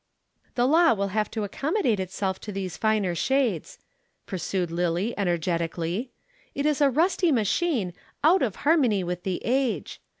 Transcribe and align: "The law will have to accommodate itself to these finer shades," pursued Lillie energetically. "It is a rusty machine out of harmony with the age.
"The 0.55 0.65
law 0.65 0.93
will 0.93 1.09
have 1.09 1.29
to 1.29 1.43
accommodate 1.43 1.99
itself 1.99 2.41
to 2.41 2.51
these 2.51 2.75
finer 2.75 3.13
shades," 3.13 3.77
pursued 4.25 4.71
Lillie 4.71 5.15
energetically. 5.15 6.09
"It 6.55 6.65
is 6.65 6.81
a 6.81 6.89
rusty 6.89 7.31
machine 7.31 7.93
out 8.23 8.41
of 8.41 8.55
harmony 8.65 9.03
with 9.03 9.21
the 9.21 9.43
age. 9.45 10.01